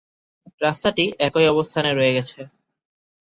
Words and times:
রাস্তাটি 0.61 1.03
একই 1.19 1.45
অবস্থানে 1.47 1.89
রয়ে 1.91 2.15
গেছে। 2.17 2.39